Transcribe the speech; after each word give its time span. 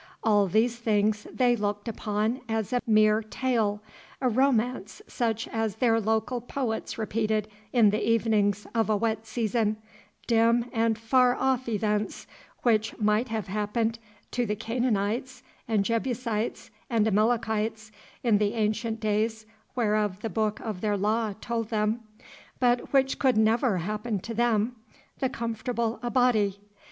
All 0.23 0.47
these 0.47 0.77
things 0.77 1.27
they 1.31 1.55
looked 1.55 1.87
upon 1.87 2.41
as 2.49 2.73
a 2.73 2.81
mere 2.87 3.21
tale, 3.21 3.83
a 4.19 4.29
romance 4.29 5.03
such 5.05 5.47
as 5.49 5.75
their 5.75 5.99
local 5.99 6.41
poets 6.41 6.97
repeated 6.97 7.47
in 7.71 7.91
the 7.91 8.03
evenings 8.03 8.65
of 8.73 8.89
a 8.89 8.97
wet 8.97 9.27
season, 9.27 9.77
dim 10.25 10.65
and 10.73 10.97
far 10.97 11.35
off 11.35 11.69
events 11.69 12.25
which 12.63 12.97
might 12.97 13.27
have 13.27 13.45
happened 13.45 13.99
to 14.31 14.47
the 14.47 14.55
Canaanites 14.55 15.43
and 15.67 15.85
Jebusites 15.85 16.71
and 16.89 17.05
Amalekites 17.05 17.91
in 18.23 18.39
the 18.39 18.55
ancient 18.55 18.99
days 18.99 19.45
whereof 19.75 20.21
the 20.23 20.31
book 20.31 20.59
of 20.61 20.81
their 20.81 20.97
Law 20.97 21.33
told 21.39 21.69
them, 21.69 21.99
but 22.59 22.91
which 22.91 23.19
could 23.19 23.37
never 23.37 23.77
happen 23.77 24.17
to 24.21 24.33
them, 24.33 24.77
the 25.19 25.29
comfortable 25.29 25.99
Abati. 26.01 26.59